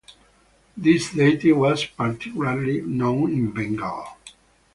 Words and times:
This 0.75 1.11
deity 1.11 1.51
was 1.51 1.85
particularly 1.85 2.81
known 2.81 3.31
in 3.33 3.51
Bengal. 3.51 4.17